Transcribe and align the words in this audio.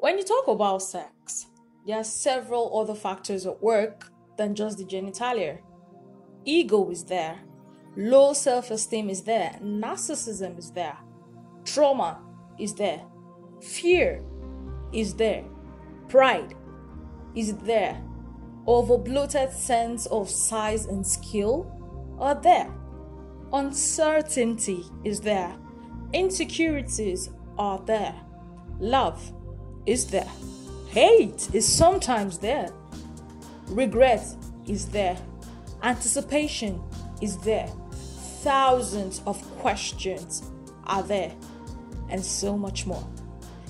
When 0.00 0.16
you 0.16 0.24
talk 0.24 0.48
about 0.48 0.80
sex, 0.80 1.48
there 1.86 1.98
are 1.98 2.04
several 2.04 2.80
other 2.80 2.94
factors 2.94 3.44
at 3.44 3.62
work 3.62 4.10
than 4.38 4.54
just 4.54 4.78
the 4.78 4.84
genitalia. 4.84 5.58
Ego 6.46 6.88
is 6.88 7.04
there, 7.04 7.38
low 7.98 8.32
self 8.32 8.70
esteem 8.70 9.10
is 9.10 9.24
there, 9.24 9.58
narcissism 9.62 10.58
is 10.58 10.70
there, 10.70 10.96
trauma 11.66 12.18
is 12.58 12.72
there, 12.72 13.02
fear 13.60 14.24
is 14.90 15.12
there, 15.12 15.44
pride 16.08 16.54
is 17.34 17.54
there, 17.58 18.02
over 18.66 18.96
bloated 18.96 19.52
sense 19.52 20.06
of 20.06 20.30
size 20.30 20.86
and 20.86 21.06
skill 21.06 21.70
are 22.18 22.40
there, 22.40 22.72
uncertainty 23.52 24.82
is 25.04 25.20
there, 25.20 25.54
insecurities 26.14 27.28
are 27.58 27.78
there, 27.80 28.14
love 28.78 29.30
is 29.86 30.06
there. 30.06 30.30
Hate 30.88 31.48
is 31.52 31.66
sometimes 31.66 32.38
there. 32.38 32.70
Regret 33.66 34.24
is 34.66 34.86
there. 34.86 35.16
Anticipation 35.82 36.80
is 37.20 37.38
there. 37.38 37.68
Thousands 38.42 39.22
of 39.26 39.40
questions 39.58 40.42
are 40.84 41.02
there. 41.02 41.32
And 42.08 42.24
so 42.24 42.56
much 42.58 42.86
more. 42.86 43.06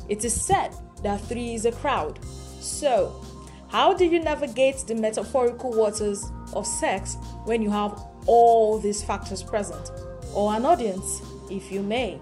It 0.09 0.25
is 0.25 0.39
said 0.41 0.75
that 1.03 1.21
three 1.23 1.55
is 1.55 1.67
a 1.67 1.73
crowd. 1.73 2.19
So, 2.61 3.25
how 3.69 3.95
do 3.95 4.05
you 4.05 4.19
navigate 4.19 4.79
the 4.87 4.95
metaphorical 4.95 5.73
waters 5.73 6.25
of 6.55 6.67
sex 6.67 7.17
when 7.45 7.63
you 7.63 7.71
have 7.71 8.03
all 8.27 8.79
these 8.79 9.03
factors 9.03 9.43
present? 9.43 9.91
Or 10.35 10.55
an 10.55 10.65
audience, 10.65 11.21
if 11.51 11.71
you 11.71 11.83
may. 11.83 12.19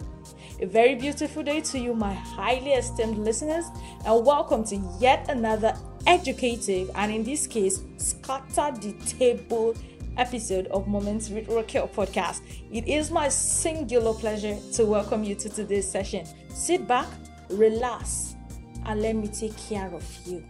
A 0.60 0.66
very 0.66 0.96
beautiful 0.96 1.44
day 1.44 1.60
to 1.60 1.78
you, 1.78 1.94
my 1.94 2.12
highly 2.12 2.72
esteemed 2.72 3.18
listeners, 3.18 3.66
and 4.04 4.26
welcome 4.26 4.64
to 4.64 4.82
yet 4.98 5.30
another 5.30 5.72
educative 6.04 6.90
and, 6.96 7.12
in 7.12 7.22
this 7.22 7.46
case, 7.46 7.80
scatter 7.96 8.76
the 8.80 8.92
table 9.06 9.76
episode 10.16 10.66
of 10.68 10.88
Moments 10.88 11.30
with 11.30 11.46
Raquel 11.46 11.86
podcast. 11.86 12.40
It 12.72 12.88
is 12.88 13.12
my 13.12 13.28
singular 13.28 14.12
pleasure 14.12 14.58
to 14.72 14.84
welcome 14.84 15.22
you 15.22 15.36
to 15.36 15.48
today's 15.48 15.88
session. 15.88 16.26
Sit 16.52 16.88
back, 16.88 17.06
relax, 17.50 18.34
and 18.84 19.00
let 19.00 19.14
me 19.14 19.28
take 19.28 19.56
care 19.56 19.94
of 19.94 20.04
you. 20.26 20.44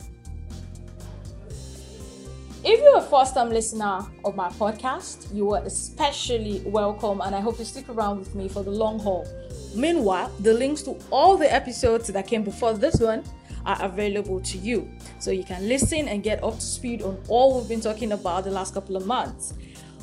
If 2.64 2.80
you're 2.80 2.96
a 2.96 3.02
first 3.02 3.34
time 3.34 3.50
listener 3.50 4.06
of 4.24 4.34
my 4.34 4.48
podcast, 4.48 5.34
you 5.34 5.52
are 5.52 5.62
especially 5.64 6.62
welcome, 6.64 7.20
and 7.20 7.34
I 7.34 7.40
hope 7.40 7.58
you 7.58 7.66
stick 7.66 7.90
around 7.90 8.20
with 8.20 8.34
me 8.34 8.48
for 8.48 8.62
the 8.62 8.70
long 8.70 8.98
haul. 8.98 9.26
Meanwhile, 9.74 10.32
the 10.40 10.54
links 10.54 10.82
to 10.82 10.96
all 11.10 11.36
the 11.36 11.52
episodes 11.52 12.08
that 12.08 12.26
came 12.26 12.42
before 12.42 12.74
this 12.74 13.00
one 13.00 13.24
are 13.66 13.82
available 13.82 14.40
to 14.40 14.58
you. 14.58 14.90
So 15.18 15.30
you 15.30 15.44
can 15.44 15.68
listen 15.68 16.08
and 16.08 16.22
get 16.22 16.42
up 16.42 16.54
to 16.54 16.60
speed 16.60 17.02
on 17.02 17.22
all 17.28 17.58
we've 17.58 17.68
been 17.68 17.80
talking 17.80 18.12
about 18.12 18.44
the 18.44 18.50
last 18.50 18.74
couple 18.74 18.96
of 18.96 19.06
months. 19.06 19.54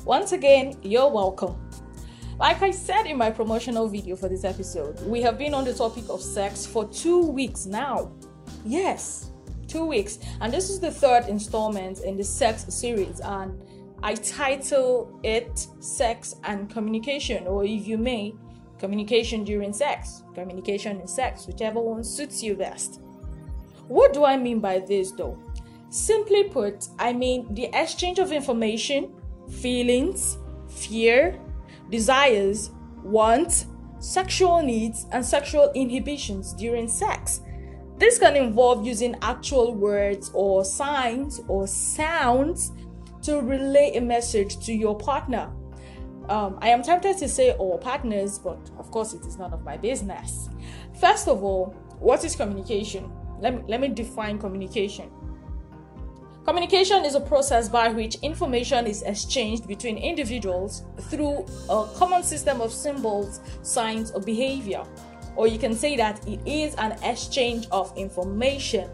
Once 0.06 0.34
again, 0.34 0.78
you're 0.84 1.10
welcome. 1.10 1.56
Like 2.38 2.62
I 2.62 2.72
said 2.72 3.06
in 3.06 3.18
my 3.18 3.32
promotional 3.32 3.88
video 3.88 4.16
for 4.16 4.28
this 4.28 4.44
episode, 4.44 5.00
we 5.08 5.22
have 5.22 5.38
been 5.38 5.54
on 5.54 5.64
the 5.64 5.74
topic 5.74 6.04
of 6.10 6.22
sex 6.22 6.66
for 6.66 6.86
two 6.86 7.26
weeks 7.26 7.66
now. 7.66 8.12
Yes, 8.66 9.32
two 9.68 9.86
weeks. 9.86 10.20
And 10.42 10.54
this 10.54 10.70
is 10.70 10.80
the 10.80 10.92
third 10.92 11.28
installment 11.28 12.02
in 12.02 12.18
the 12.18 12.24
sex 12.24 12.66
series. 12.68 13.20
And 13.22 13.64
I 14.04 14.16
title 14.16 15.18
it 15.24 15.66
Sex 15.80 16.36
and 16.44 16.70
Communication, 16.70 17.48
or 17.48 17.64
if 17.64 17.88
you 17.88 17.98
may, 17.98 18.36
communication 18.80 19.44
during 19.44 19.74
sex, 19.74 20.24
communication 20.34 21.00
in 21.00 21.08
sex, 21.08 21.48
whichever 21.48 21.80
one 21.80 22.04
suits 22.04 22.44
you 22.44 22.56
best. 22.56 23.02
What 23.88 24.14
do 24.14 24.26
I 24.26 24.38
mean 24.38 24.60
by 24.60 24.80
this 24.80 25.12
though? 25.12 25.38
Simply 25.90 26.46
put, 26.46 26.88
I 27.00 27.14
mean 27.14 27.54
the 27.54 27.70
exchange 27.74 28.20
of 28.20 28.32
information, 28.32 29.14
feelings, 29.50 30.38
fear, 30.68 31.40
desires, 31.90 32.72
wants, 33.04 33.68
sexual 34.00 34.62
needs, 34.62 35.06
and 35.12 35.26
sexual 35.26 35.72
inhibitions 35.74 36.54
during 36.54 36.88
sex. 36.88 37.42
This 37.98 38.20
can 38.20 38.36
involve 38.36 38.86
using 38.86 39.16
actual 39.22 39.74
words 39.74 40.32
or 40.34 40.66
signs 40.66 41.40
or 41.48 41.66
sounds 41.66 42.74
to 43.22 43.42
relay 43.42 43.96
a 43.96 44.02
message 44.02 44.64
to 44.66 44.74
your 44.74 44.98
partner 44.98 45.50
um, 46.30 46.58
I 46.62 46.70
am 46.70 46.82
tempted 46.82 47.18
to 47.18 47.28
say 47.28 47.54
all 47.54 47.78
partners, 47.78 48.40
but 48.40 48.60
of 48.78 48.92
course 48.92 49.14
it 49.14 49.26
is 49.26 49.38
none 49.38 49.54
of 49.54 49.64
my 49.64 49.78
business. 49.78 50.50
First 51.00 51.28
of 51.28 51.44
all, 51.44 51.76
what 52.00 52.24
is 52.24 52.36
communication? 52.36 53.12
Let 53.40 53.56
me, 53.56 53.64
let 53.68 53.82
me 53.82 53.90
define 53.90 54.40
communication. 54.40 55.10
Communication 56.46 57.04
is 57.04 57.16
a 57.16 57.20
process 57.20 57.68
by 57.68 57.90
which 57.90 58.16
information 58.22 58.86
is 58.86 59.02
exchanged 59.02 59.68
between 59.68 59.98
individuals 59.98 60.84
through 61.10 61.44
a 61.70 61.88
common 61.96 62.22
system 62.22 62.62
of 62.62 62.72
symbols, 62.72 63.42
signs, 63.64 64.12
or 64.12 64.22
behavior. 64.22 64.84
Or 65.36 65.48
you 65.48 65.58
can 65.58 65.74
say 65.74 65.98
that 65.98 66.26
it 66.28 66.40
is 66.46 66.76
an 66.76 66.92
exchange 67.04 67.68
of 67.72 67.92
information. 67.98 68.90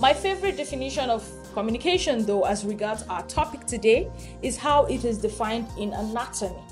My 0.00 0.12
favorite 0.12 0.58
definition 0.58 1.08
of 1.08 1.26
Communication, 1.52 2.24
though, 2.24 2.44
as 2.44 2.64
regards 2.64 3.02
our 3.04 3.22
topic 3.26 3.66
today, 3.66 4.10
is 4.42 4.56
how 4.56 4.84
it 4.86 5.04
is 5.04 5.18
defined 5.18 5.66
in 5.78 5.92
anatomy. 5.92 6.62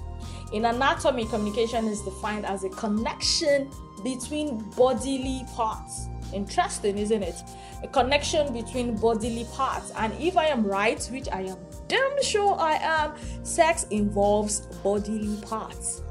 In 0.52 0.64
anatomy, 0.64 1.26
communication 1.26 1.86
is 1.86 2.00
defined 2.02 2.46
as 2.46 2.64
a 2.64 2.70
connection 2.70 3.70
between 4.02 4.58
bodily 4.70 5.44
parts. 5.54 6.08
Interesting, 6.32 6.98
isn't 6.98 7.22
it? 7.22 7.34
A 7.82 7.88
connection 7.88 8.52
between 8.52 8.96
bodily 8.96 9.46
parts. 9.52 9.92
And 9.96 10.12
if 10.20 10.36
I 10.36 10.46
am 10.46 10.64
right, 10.64 11.02
which 11.12 11.28
I 11.30 11.42
am 11.42 11.58
damn 11.88 12.22
sure 12.22 12.56
I 12.58 12.74
am, 12.74 13.12
sex 13.44 13.84
involves 13.91 14.60
bodily 14.82 15.36
parts. 15.42 16.02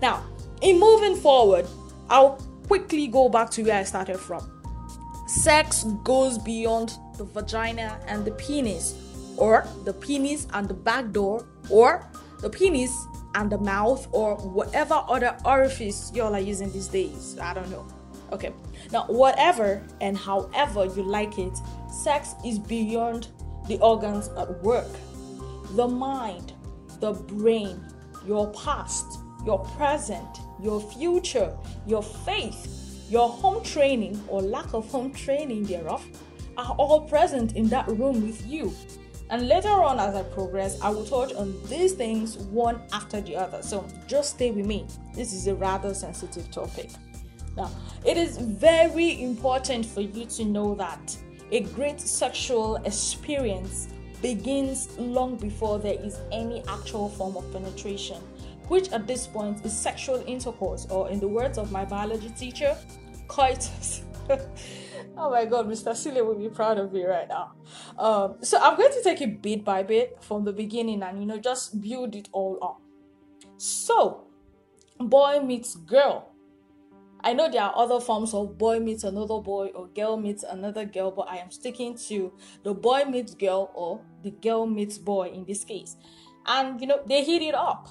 Now, 0.00 0.24
in 0.60 0.78
moving 0.78 1.16
forward, 1.16 1.66
I'll 2.08 2.36
quickly 2.66 3.08
go 3.08 3.28
back 3.28 3.50
to 3.50 3.64
where 3.64 3.78
I 3.80 3.84
started 3.84 4.18
from. 4.18 4.61
Sex 5.26 5.84
goes 6.04 6.38
beyond 6.38 6.98
the 7.16 7.24
vagina 7.24 7.98
and 8.06 8.24
the 8.24 8.32
penis, 8.32 8.94
or 9.36 9.66
the 9.84 9.92
penis 9.92 10.46
and 10.52 10.68
the 10.68 10.74
back 10.74 11.10
door, 11.12 11.46
or 11.70 12.06
the 12.40 12.50
penis 12.50 13.06
and 13.34 13.50
the 13.50 13.58
mouth, 13.58 14.06
or 14.12 14.36
whatever 14.36 15.02
other 15.08 15.36
orifice 15.44 16.10
y'all 16.14 16.34
are 16.34 16.40
using 16.40 16.70
these 16.72 16.88
days. 16.88 17.38
I 17.40 17.54
don't 17.54 17.70
know. 17.70 17.86
Okay, 18.32 18.52
now, 18.90 19.04
whatever 19.06 19.82
and 20.00 20.16
however 20.16 20.86
you 20.86 21.02
like 21.02 21.38
it, 21.38 21.58
sex 21.90 22.34
is 22.44 22.58
beyond 22.58 23.28
the 23.68 23.78
organs 23.78 24.28
at 24.38 24.62
work. 24.62 24.90
The 25.72 25.86
mind, 25.86 26.52
the 27.00 27.12
brain, 27.12 27.80
your 28.26 28.50
past, 28.52 29.18
your 29.44 29.58
present, 29.76 30.40
your 30.62 30.80
future, 30.80 31.56
your 31.86 32.02
faith, 32.02 32.91
your 33.12 33.28
home 33.28 33.62
training 33.62 34.18
or 34.26 34.40
lack 34.40 34.72
of 34.72 34.90
home 34.90 35.12
training 35.12 35.64
thereof 35.64 36.02
are 36.56 36.74
all 36.78 37.02
present 37.02 37.56
in 37.56 37.68
that 37.68 37.86
room 37.88 38.22
with 38.26 38.46
you. 38.46 38.74
And 39.28 39.48
later 39.48 39.68
on, 39.68 40.00
as 40.00 40.14
I 40.14 40.22
progress, 40.22 40.80
I 40.80 40.88
will 40.88 41.04
touch 41.04 41.34
on 41.34 41.54
these 41.68 41.92
things 41.92 42.38
one 42.38 42.80
after 42.90 43.20
the 43.20 43.36
other. 43.36 43.60
So 43.62 43.86
just 44.06 44.30
stay 44.36 44.50
with 44.50 44.64
me. 44.64 44.86
This 45.14 45.34
is 45.34 45.46
a 45.46 45.54
rather 45.54 45.92
sensitive 45.92 46.50
topic. 46.50 46.88
Now, 47.54 47.70
it 48.02 48.16
is 48.16 48.38
very 48.38 49.22
important 49.22 49.84
for 49.84 50.00
you 50.00 50.24
to 50.24 50.46
know 50.46 50.74
that 50.76 51.14
a 51.50 51.60
great 51.60 52.00
sexual 52.00 52.76
experience 52.76 53.88
begins 54.22 54.88
long 54.98 55.36
before 55.36 55.78
there 55.78 56.00
is 56.02 56.18
any 56.30 56.62
actual 56.66 57.10
form 57.10 57.36
of 57.36 57.52
penetration, 57.52 58.22
which 58.68 58.90
at 58.90 59.06
this 59.06 59.26
point 59.26 59.62
is 59.66 59.78
sexual 59.78 60.24
intercourse, 60.26 60.86
or 60.88 61.10
in 61.10 61.20
the 61.20 61.28
words 61.28 61.58
of 61.58 61.70
my 61.70 61.84
biology 61.84 62.30
teacher, 62.30 62.74
coitus. 63.32 64.02
oh 65.16 65.30
my 65.30 65.44
god, 65.46 65.66
Mr. 65.66 65.96
Sile 65.96 66.24
will 66.24 66.38
be 66.38 66.50
proud 66.50 66.78
of 66.78 66.92
me 66.92 67.04
right 67.04 67.28
now. 67.28 67.52
Um, 67.98 68.36
so 68.42 68.58
I'm 68.60 68.76
going 68.76 68.92
to 68.92 69.02
take 69.02 69.22
it 69.22 69.40
bit 69.40 69.64
by 69.64 69.82
bit 69.82 70.18
from 70.20 70.44
the 70.44 70.52
beginning 70.52 71.02
and 71.02 71.18
you 71.18 71.26
know 71.26 71.38
just 71.38 71.80
build 71.80 72.14
it 72.14 72.28
all 72.32 72.58
up. 72.62 72.80
So, 73.56 74.24
boy 74.98 75.40
meets 75.40 75.76
girl. 75.76 76.28
I 77.24 77.32
know 77.32 77.48
there 77.48 77.62
are 77.62 77.72
other 77.76 78.00
forms 78.00 78.34
of 78.34 78.58
boy 78.58 78.80
meets 78.80 79.04
another 79.04 79.38
boy 79.38 79.68
or 79.68 79.86
girl 79.86 80.16
meets 80.16 80.42
another 80.42 80.84
girl, 80.84 81.10
but 81.10 81.28
I 81.30 81.36
am 81.36 81.50
sticking 81.50 81.96
to 82.08 82.32
the 82.64 82.74
boy 82.74 83.04
meets 83.04 83.34
girl 83.34 83.70
or 83.74 84.00
the 84.22 84.32
girl 84.32 84.66
meets 84.66 84.98
boy 84.98 85.28
in 85.28 85.44
this 85.44 85.64
case. 85.64 85.96
And 86.44 86.80
you 86.80 86.86
know, 86.86 87.00
they 87.06 87.24
hit 87.24 87.40
it 87.40 87.54
up 87.54 87.88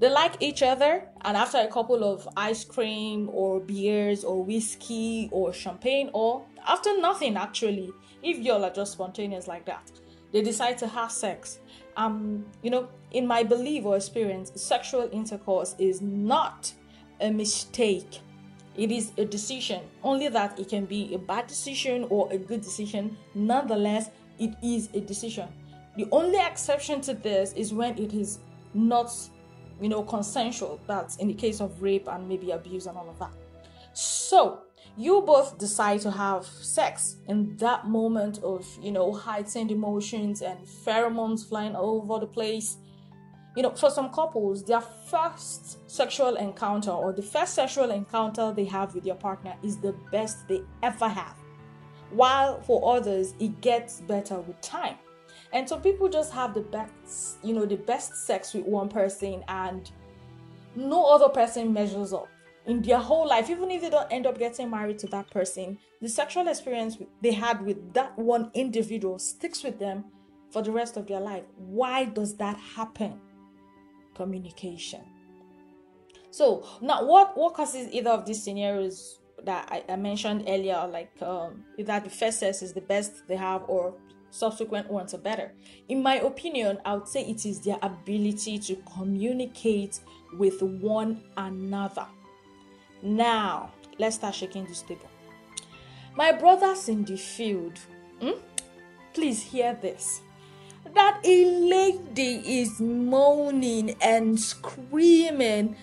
they 0.00 0.10
like 0.10 0.34
each 0.40 0.62
other 0.62 1.04
and 1.22 1.36
after 1.36 1.58
a 1.58 1.68
couple 1.68 2.02
of 2.02 2.28
ice 2.36 2.64
cream 2.64 3.28
or 3.32 3.60
beers 3.60 4.24
or 4.24 4.42
whiskey 4.42 5.28
or 5.30 5.52
champagne 5.52 6.10
or 6.12 6.42
after 6.66 6.98
nothing 6.98 7.36
actually 7.36 7.92
if 8.22 8.38
y'all 8.38 8.64
are 8.64 8.72
just 8.72 8.92
spontaneous 8.92 9.46
like 9.46 9.64
that 9.64 9.92
they 10.32 10.42
decide 10.42 10.76
to 10.76 10.86
have 10.88 11.12
sex 11.12 11.60
um 11.96 12.44
you 12.62 12.70
know 12.70 12.88
in 13.12 13.26
my 13.26 13.42
belief 13.44 13.84
or 13.84 13.96
experience 13.96 14.50
sexual 14.60 15.08
intercourse 15.12 15.76
is 15.78 16.00
not 16.00 16.72
a 17.20 17.30
mistake 17.30 18.20
It 18.76 18.92
is 18.92 19.12
a 19.18 19.24
decision. 19.24 19.82
Only 20.02 20.28
that 20.28 20.58
it 20.58 20.68
can 20.68 20.86
be 20.86 21.14
a 21.14 21.18
bad 21.18 21.46
decision 21.46 22.06
or 22.08 22.28
a 22.32 22.38
good 22.38 22.62
decision. 22.62 23.16
Nonetheless, 23.34 24.10
it 24.38 24.54
is 24.62 24.88
a 24.94 25.00
decision. 25.00 25.48
The 25.96 26.06
only 26.12 26.38
exception 26.38 27.00
to 27.02 27.14
this 27.14 27.52
is 27.54 27.74
when 27.74 27.98
it 27.98 28.14
is 28.14 28.38
not, 28.72 29.12
you 29.80 29.88
know, 29.88 30.02
consensual. 30.02 30.80
That's 30.86 31.16
in 31.16 31.28
the 31.28 31.34
case 31.34 31.60
of 31.60 31.82
rape 31.82 32.08
and 32.08 32.28
maybe 32.28 32.50
abuse 32.50 32.86
and 32.86 32.96
all 32.96 33.08
of 33.08 33.18
that. 33.18 33.32
So, 33.92 34.62
you 34.96 35.22
both 35.22 35.58
decide 35.58 36.00
to 36.00 36.10
have 36.10 36.44
sex 36.44 37.16
in 37.28 37.56
that 37.56 37.86
moment 37.86 38.38
of, 38.42 38.66
you 38.80 38.92
know, 38.92 39.12
heightened 39.12 39.70
emotions 39.70 40.42
and 40.42 40.58
pheromones 40.66 41.48
flying 41.48 41.74
all 41.74 42.02
over 42.02 42.20
the 42.20 42.26
place 42.26 42.76
you 43.56 43.62
know, 43.62 43.70
for 43.70 43.90
some 43.90 44.10
couples, 44.10 44.62
their 44.64 44.80
first 44.80 45.90
sexual 45.90 46.36
encounter 46.36 46.90
or 46.90 47.12
the 47.12 47.22
first 47.22 47.54
sexual 47.54 47.90
encounter 47.90 48.52
they 48.52 48.64
have 48.64 48.94
with 48.94 49.04
your 49.04 49.16
partner 49.16 49.54
is 49.62 49.76
the 49.76 49.92
best 50.12 50.46
they 50.48 50.62
ever 50.82 51.08
have. 51.08 51.34
While 52.10 52.60
for 52.62 52.96
others, 52.96 53.34
it 53.40 53.60
gets 53.60 54.00
better 54.02 54.40
with 54.40 54.60
time. 54.60 54.96
And 55.52 55.68
so 55.68 55.78
people 55.78 56.08
just 56.08 56.32
have 56.32 56.54
the 56.54 56.60
best, 56.60 57.38
you 57.42 57.54
know, 57.54 57.66
the 57.66 57.76
best 57.76 58.26
sex 58.26 58.54
with 58.54 58.64
one 58.64 58.88
person 58.88 59.42
and 59.48 59.90
no 60.76 61.04
other 61.04 61.28
person 61.28 61.72
measures 61.72 62.12
up 62.12 62.28
in 62.66 62.82
their 62.82 62.98
whole 62.98 63.26
life, 63.26 63.50
even 63.50 63.70
if 63.70 63.82
they 63.82 63.90
don't 63.90 64.10
end 64.12 64.26
up 64.26 64.38
getting 64.38 64.70
married 64.70 64.98
to 65.00 65.06
that 65.08 65.30
person, 65.30 65.78
the 66.00 66.08
sexual 66.08 66.46
experience 66.46 66.98
they 67.20 67.32
had 67.32 67.64
with 67.64 67.92
that 67.94 68.16
one 68.16 68.50
individual 68.54 69.18
sticks 69.18 69.64
with 69.64 69.78
them 69.78 70.04
for 70.50 70.62
the 70.62 70.70
rest 70.70 70.96
of 70.96 71.06
their 71.06 71.20
life. 71.20 71.44
Why 71.56 72.04
does 72.04 72.36
that 72.36 72.56
happen? 72.56 73.20
communication. 74.20 75.00
So 76.30 76.64
now, 76.80 77.04
what 77.04 77.36
what 77.36 77.54
causes 77.54 77.88
either 77.90 78.10
of 78.10 78.26
these 78.26 78.42
scenarios 78.42 79.18
that 79.44 79.68
I, 79.70 79.94
I 79.94 79.96
mentioned 79.96 80.44
earlier, 80.46 80.86
like 80.86 81.10
um, 81.22 81.64
that 81.78 82.04
the 82.04 82.10
first 82.10 82.40
sex 82.40 82.62
is 82.62 82.72
the 82.72 82.82
best 82.82 83.26
they 83.28 83.36
have, 83.36 83.62
or 83.66 83.94
subsequent 84.30 84.90
ones 84.90 85.14
are 85.14 85.18
better? 85.18 85.52
In 85.88 86.02
my 86.02 86.16
opinion, 86.16 86.78
I 86.84 86.94
would 86.94 87.08
say 87.08 87.24
it 87.24 87.46
is 87.46 87.60
their 87.60 87.78
ability 87.82 88.58
to 88.60 88.76
communicate 88.96 90.00
with 90.38 90.62
one 90.62 91.22
another. 91.36 92.06
Now, 93.02 93.70
let's 93.98 94.16
start 94.16 94.34
shaking 94.34 94.66
this 94.66 94.82
table. 94.82 95.08
My 96.16 96.32
brothers 96.32 96.88
in 96.88 97.04
the 97.04 97.16
field, 97.16 97.78
hmm? 98.20 98.38
please 99.14 99.42
hear 99.42 99.74
this 99.74 100.22
that 100.94 101.20
a 101.24 101.44
lady 101.44 102.60
is 102.60 102.80
moaning 102.80 103.94
and 104.00 104.38
screaming 104.38 105.76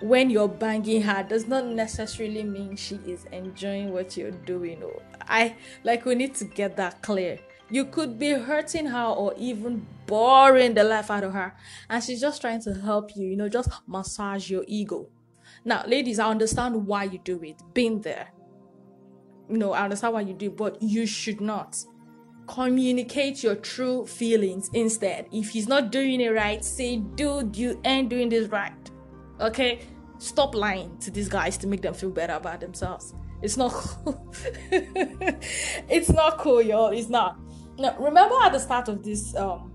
when 0.00 0.30
you're 0.30 0.48
banging 0.48 1.02
her 1.02 1.22
does 1.22 1.46
not 1.46 1.66
necessarily 1.66 2.42
mean 2.42 2.76
she 2.76 2.96
is 3.06 3.24
enjoying 3.32 3.92
what 3.92 4.16
you're 4.16 4.30
doing. 4.30 4.82
Oh, 4.82 5.02
I 5.22 5.56
like 5.84 6.04
we 6.04 6.14
need 6.14 6.34
to 6.36 6.44
get 6.44 6.76
that 6.76 7.02
clear. 7.02 7.38
You 7.70 7.86
could 7.86 8.18
be 8.18 8.30
hurting 8.30 8.86
her 8.86 9.06
or 9.06 9.34
even 9.36 9.86
boring 10.06 10.74
the 10.74 10.84
life 10.84 11.10
out 11.10 11.24
of 11.24 11.32
her, 11.32 11.54
and 11.90 12.02
she's 12.02 12.20
just 12.20 12.40
trying 12.40 12.62
to 12.62 12.74
help 12.74 13.16
you, 13.16 13.26
you 13.26 13.36
know, 13.36 13.48
just 13.48 13.70
massage 13.86 14.48
your 14.50 14.64
ego. 14.68 15.08
Now, 15.64 15.84
ladies, 15.86 16.20
I 16.20 16.30
understand 16.30 16.86
why 16.86 17.04
you 17.04 17.18
do 17.18 17.42
it. 17.42 17.56
Been 17.74 18.00
there. 18.02 18.28
Know, 19.48 19.72
I 19.72 19.84
understand 19.84 20.14
why 20.14 20.20
you 20.20 20.34
do, 20.34 20.50
but 20.50 20.80
you 20.80 21.06
should 21.06 21.40
not 21.40 21.76
communicate 22.46 23.42
your 23.42 23.56
true 23.56 24.06
feelings 24.06 24.70
instead. 24.72 25.26
If 25.32 25.50
he's 25.50 25.66
not 25.66 25.90
doing 25.90 26.20
it 26.20 26.28
right, 26.28 26.64
say, 26.64 26.98
dude, 26.98 27.56
you 27.56 27.80
ain't 27.84 28.08
doing 28.08 28.28
this 28.28 28.48
right. 28.48 28.85
Okay? 29.40 29.80
Stop 30.18 30.54
lying 30.54 30.96
to 30.98 31.10
these 31.10 31.28
guys 31.28 31.56
to 31.58 31.66
make 31.66 31.82
them 31.82 31.94
feel 31.94 32.10
better 32.10 32.34
about 32.34 32.60
themselves. 32.60 33.14
It's 33.42 33.56
not 33.56 33.72
cool. 33.72 34.32
it's 34.70 36.10
not 36.10 36.38
cool, 36.38 36.62
y'all. 36.62 36.88
It's 36.88 37.08
not. 37.08 37.38
Now, 37.78 37.96
remember 37.98 38.34
at 38.42 38.52
the 38.52 38.58
start 38.58 38.88
of 38.88 39.02
this 39.02 39.36
um, 39.36 39.72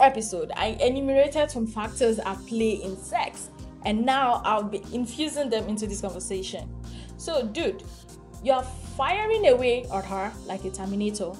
episode, 0.00 0.50
I 0.56 0.76
enumerated 0.80 1.50
some 1.50 1.66
factors 1.66 2.18
at 2.18 2.44
play 2.46 2.82
in 2.82 2.96
sex, 2.96 3.50
and 3.84 4.04
now 4.04 4.42
I'll 4.44 4.64
be 4.64 4.82
infusing 4.92 5.48
them 5.48 5.68
into 5.68 5.86
this 5.86 6.00
conversation. 6.00 6.74
So, 7.16 7.46
dude, 7.46 7.84
you're 8.42 8.62
firing 8.96 9.46
away 9.48 9.84
at 9.84 10.04
her 10.04 10.32
like 10.46 10.64
a 10.64 10.70
terminator 10.70 11.32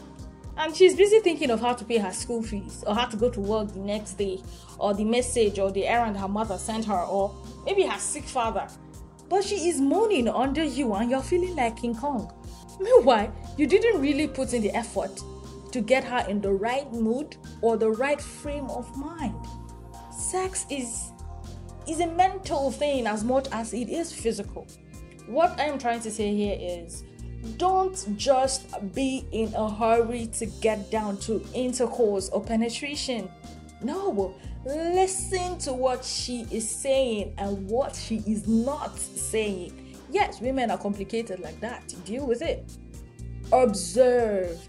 and 0.56 0.76
she's 0.76 0.94
busy 0.94 1.20
thinking 1.20 1.50
of 1.50 1.60
how 1.60 1.72
to 1.72 1.84
pay 1.84 1.98
her 1.98 2.12
school 2.12 2.42
fees 2.42 2.84
or 2.86 2.94
how 2.94 3.06
to 3.06 3.16
go 3.16 3.30
to 3.30 3.40
work 3.40 3.72
the 3.72 3.78
next 3.78 4.14
day 4.14 4.42
or 4.78 4.92
the 4.94 5.04
message 5.04 5.58
or 5.58 5.70
the 5.70 5.86
errand 5.86 6.16
her 6.16 6.28
mother 6.28 6.58
sent 6.58 6.84
her 6.84 7.02
or 7.02 7.34
maybe 7.64 7.82
her 7.82 7.98
sick 7.98 8.24
father. 8.24 8.68
But 9.28 9.44
she 9.44 9.68
is 9.68 9.80
moaning 9.80 10.28
under 10.28 10.62
you 10.62 10.92
and 10.94 11.10
you're 11.10 11.22
feeling 11.22 11.56
like 11.56 11.80
King 11.80 11.94
Kong. 11.94 12.30
Meanwhile, 12.80 13.34
you 13.56 13.66
didn't 13.66 14.00
really 14.00 14.26
put 14.26 14.52
in 14.52 14.62
the 14.62 14.70
effort 14.72 15.22
to 15.72 15.80
get 15.80 16.04
her 16.04 16.24
in 16.28 16.40
the 16.40 16.52
right 16.52 16.92
mood 16.92 17.36
or 17.62 17.76
the 17.76 17.90
right 17.90 18.20
frame 18.20 18.66
of 18.66 18.94
mind. 18.96 19.34
Sex 20.10 20.66
is 20.70 21.12
is 21.88 22.00
a 22.00 22.06
mental 22.06 22.70
thing 22.70 23.06
as 23.06 23.24
much 23.24 23.48
as 23.50 23.74
it 23.74 23.88
is 23.88 24.12
physical. 24.12 24.68
What 25.26 25.58
I'm 25.58 25.78
trying 25.78 26.00
to 26.00 26.10
say 26.10 26.34
here 26.34 26.56
is 26.60 27.02
don't 27.56 28.16
just 28.16 28.94
be 28.94 29.26
in 29.32 29.52
a 29.54 29.68
hurry 29.68 30.26
to 30.38 30.46
get 30.46 30.90
down 30.90 31.16
to 31.18 31.44
intercourse 31.54 32.28
or 32.28 32.42
penetration. 32.42 33.28
No, 33.82 34.34
listen 34.64 35.58
to 35.58 35.72
what 35.72 36.04
she 36.04 36.46
is 36.50 36.68
saying 36.68 37.34
and 37.38 37.68
what 37.68 37.96
she 37.96 38.18
is 38.26 38.46
not 38.46 38.96
saying. 38.98 39.96
Yes, 40.10 40.40
women 40.40 40.70
are 40.70 40.78
complicated 40.78 41.40
like 41.40 41.58
that. 41.60 41.94
Deal 42.04 42.26
with 42.26 42.42
it. 42.42 42.70
Observe. 43.52 44.60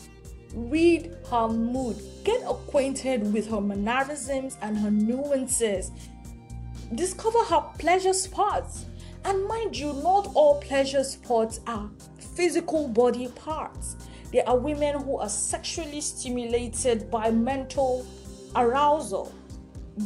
Read 0.56 1.16
her 1.30 1.48
mood. 1.48 2.02
Get 2.24 2.42
acquainted 2.42 3.32
with 3.34 3.50
her 3.50 3.62
mannerisms 3.62 4.58
and 4.62 4.78
her 4.78 4.90
nuances. 4.90 5.92
Discover 6.96 7.44
her 7.46 7.62
pleasure 7.78 8.14
spots. 8.14 8.86
And 9.26 9.46
mind 9.48 9.78
you, 9.78 9.94
not 9.94 10.32
all 10.34 10.60
pleasure 10.60 11.04
spots 11.04 11.60
are 11.68 11.90
physical 12.36 12.88
body 12.88 13.28
parts. 13.30 13.96
There 14.32 14.48
are 14.48 14.58
women 14.58 15.04
who 15.04 15.18
are 15.18 15.30
sexually 15.30 16.02
stimulated 16.02 17.12
by 17.12 17.30
mental 17.32 18.06
arousal. 18.56 19.34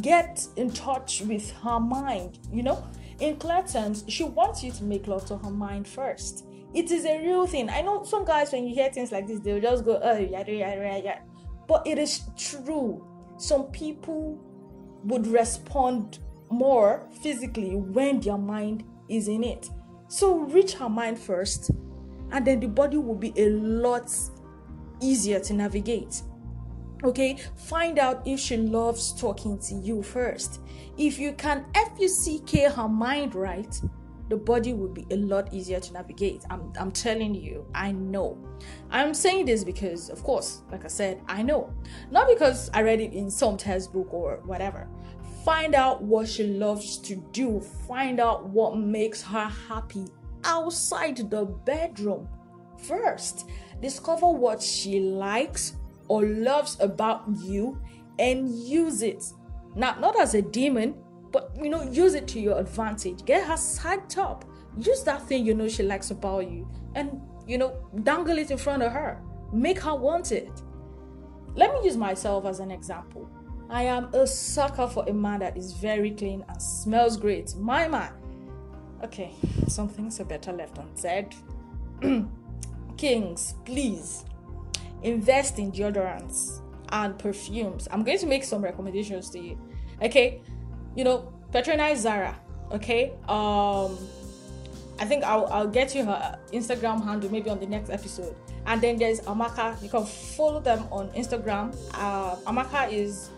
Get 0.01 0.45
in 0.57 0.71
touch 0.71 1.21
with 1.21 1.49
her 1.63 1.79
mind. 1.79 2.39
You 2.51 2.63
know, 2.63 2.85
in 3.19 3.37
clear 3.37 3.63
terms, 3.63 4.03
she 4.07 4.23
wants 4.23 4.63
you 4.63 4.71
to 4.73 4.83
make 4.83 5.07
love 5.07 5.25
to 5.27 5.37
her 5.37 5.49
mind 5.49 5.87
first. 5.87 6.45
It 6.73 6.91
is 6.91 7.05
a 7.05 7.21
real 7.23 7.47
thing. 7.47 7.69
I 7.69 7.81
know 7.81 8.03
some 8.03 8.25
guys, 8.25 8.51
when 8.51 8.67
you 8.67 8.75
hear 8.75 8.91
things 8.91 9.11
like 9.11 9.27
this, 9.27 9.39
they'll 9.39 9.61
just 9.61 9.85
go, 9.85 9.99
oh, 10.03 10.17
yeah, 10.17 10.43
yeah, 10.45 10.75
yeah, 10.75 10.97
yeah. 10.97 11.19
But 11.67 11.87
it 11.87 11.97
is 11.97 12.23
true. 12.37 13.07
Some 13.37 13.71
people 13.71 14.39
would 15.05 15.25
respond 15.27 16.19
more 16.49 17.07
physically 17.21 17.75
when 17.75 18.19
their 18.19 18.37
mind 18.37 18.83
is 19.09 19.27
in 19.27 19.43
it. 19.43 19.69
So 20.09 20.39
reach 20.39 20.73
her 20.73 20.89
mind 20.89 21.17
first 21.17 21.71
and 22.31 22.45
then 22.45 22.59
the 22.59 22.67
body 22.67 22.97
will 22.97 23.15
be 23.15 23.33
a 23.37 23.49
lot 23.49 24.11
easier 25.01 25.39
to 25.39 25.53
navigate. 25.53 26.21
Okay, 27.03 27.37
find 27.55 27.99
out 27.99 28.25
if 28.25 28.39
she 28.39 28.57
loves 28.57 29.13
talking 29.13 29.59
to 29.59 29.75
you 29.75 30.01
first. 30.01 30.61
If 30.97 31.19
you 31.19 31.33
can 31.33 31.65
FUCK 31.73 32.71
her 32.71 32.87
mind 32.87 33.35
right, 33.35 33.79
the 34.29 34.35
body 34.35 34.73
will 34.73 34.89
be 34.89 35.05
a 35.11 35.15
lot 35.15 35.53
easier 35.53 35.79
to 35.79 35.93
navigate. 35.93 36.43
I'm, 36.49 36.73
I'm 36.79 36.91
telling 36.91 37.33
you, 37.35 37.65
I 37.73 37.91
know. 37.91 38.37
I'm 38.89 39.13
saying 39.13 39.45
this 39.45 39.63
because, 39.63 40.09
of 40.09 40.23
course, 40.23 40.63
like 40.71 40.85
I 40.85 40.89
said, 40.89 41.21
I 41.27 41.43
know. 41.43 41.73
Not 42.11 42.27
because 42.27 42.69
I 42.73 42.81
read 42.81 42.99
it 42.99 43.13
in 43.13 43.29
some 43.29 43.57
textbook 43.57 44.13
or 44.13 44.41
whatever. 44.43 44.89
Find 45.45 45.75
out 45.75 46.01
what 46.01 46.27
she 46.27 46.43
loves 46.43 46.97
to 46.99 47.15
do, 47.31 47.61
find 47.61 48.19
out 48.19 48.49
what 48.49 48.77
makes 48.77 49.21
her 49.21 49.45
happy 49.45 50.07
outside 50.47 51.17
the 51.17 51.45
bedroom 51.45 52.27
first. 52.77 53.49
Discover 53.81 54.31
what 54.31 54.61
she 54.61 54.99
likes 54.99 55.75
or 56.07 56.25
loves 56.25 56.77
about 56.79 57.23
you 57.43 57.79
and 58.17 58.49
use 58.49 59.01
it. 59.03 59.23
Now, 59.75 59.95
not 59.99 60.19
as 60.19 60.33
a 60.33 60.41
demon, 60.41 60.95
but 61.31 61.51
you 61.61 61.69
know, 61.69 61.83
use 61.83 62.15
it 62.15 62.27
to 62.29 62.39
your 62.39 62.57
advantage. 62.59 63.23
Get 63.25 63.45
her 63.45 63.53
psyched 63.53 64.17
up. 64.17 64.45
Use 64.79 65.03
that 65.03 65.27
thing 65.27 65.45
you 65.45 65.53
know 65.53 65.67
she 65.67 65.83
likes 65.83 66.11
about 66.11 66.49
you 66.49 66.67
and 66.95 67.21
you 67.47 67.57
know, 67.57 67.73
dangle 68.03 68.37
it 68.37 68.51
in 68.51 68.57
front 68.57 68.83
of 68.83 68.91
her. 68.91 69.21
Make 69.53 69.79
her 69.79 69.95
want 69.95 70.31
it. 70.31 70.51
Let 71.55 71.73
me 71.73 71.79
use 71.85 71.97
myself 71.97 72.45
as 72.45 72.59
an 72.59 72.69
example. 72.71 73.29
I 73.69 73.83
am 73.83 74.13
a 74.13 74.27
sucker 74.27 74.87
for 74.87 75.05
a 75.07 75.13
man 75.13 75.39
that 75.39 75.57
is 75.57 75.73
very 75.73 76.11
clean 76.11 76.43
and 76.47 76.61
smells 76.61 77.17
great. 77.17 77.55
My 77.55 77.87
man. 77.87 78.11
Okay, 79.03 79.31
some 79.67 79.87
things 79.87 80.19
are 80.19 80.25
better 80.25 80.51
left 80.51 80.77
unsaid. 80.77 81.35
Kings, 82.97 83.53
please 83.65 84.25
invest 85.03 85.59
in 85.59 85.71
deodorants 85.71 86.61
and 86.89 87.17
perfumes. 87.19 87.87
I'm 87.91 88.03
going 88.03 88.17
to 88.17 88.25
make 88.25 88.43
some 88.43 88.63
recommendations 88.63 89.29
to 89.31 89.39
you. 89.39 89.59
Okay, 90.01 90.41
you 90.95 91.03
know, 91.03 91.31
patronize 91.51 92.01
Zara. 92.01 92.39
Okay, 92.71 93.11
um, 93.27 93.97
I 94.99 95.05
think 95.05 95.23
I'll, 95.23 95.45
I'll 95.47 95.67
get 95.67 95.93
you 95.93 96.05
her 96.05 96.39
Instagram 96.51 97.03
handle 97.03 97.31
maybe 97.31 97.49
on 97.49 97.59
the 97.59 97.67
next 97.67 97.89
episode. 97.89 98.35
And 98.65 98.81
then 98.81 98.97
there's 98.97 99.21
Amaka. 99.21 99.81
You 99.81 99.89
can 99.89 100.05
follow 100.05 100.59
them 100.59 100.87
on 100.91 101.09
Instagram. 101.09 101.75
Uh, 101.93 102.35
Amaka 102.51 102.91
is 102.91 103.29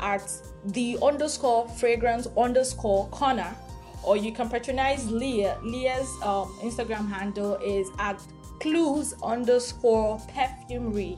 at 0.00 0.32
the 0.66 0.96
underscore 1.02 1.68
fragrance 1.68 2.28
underscore 2.36 3.08
corner, 3.08 3.54
or 4.02 4.16
you 4.16 4.32
can 4.32 4.48
patronize 4.48 5.10
Leah. 5.10 5.58
Leah's 5.62 6.10
um, 6.22 6.48
Instagram 6.62 7.08
handle 7.08 7.56
is 7.56 7.88
at 7.98 8.20
clues 8.60 9.14
underscore 9.22 10.20
perfumery. 10.34 11.16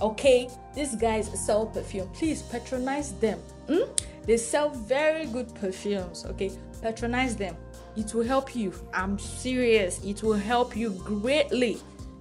Okay, 0.00 0.48
these 0.74 0.94
guys 0.94 1.28
sell 1.38 1.66
perfume. 1.66 2.08
Please 2.14 2.42
patronize 2.42 3.12
them. 3.14 3.40
Mm? 3.68 4.00
They 4.24 4.36
sell 4.36 4.70
very 4.70 5.26
good 5.26 5.54
perfumes. 5.54 6.24
Okay, 6.26 6.52
patronize 6.80 7.36
them 7.36 7.56
it 7.98 8.14
will 8.14 8.24
help 8.24 8.54
you. 8.54 8.72
I'm 8.94 9.18
serious. 9.18 10.02
It 10.04 10.22
will 10.22 10.34
help 10.34 10.76
you 10.76 10.90
greatly 10.90 11.78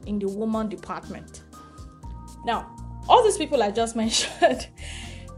in 0.08 0.18
the 0.18 0.28
woman 0.28 0.70
department. 0.70 1.44
Now, 2.46 2.76
all 3.08 3.24
these 3.24 3.38
people 3.38 3.62
I 3.62 3.70
just 3.70 3.96
mentioned, 4.04 4.68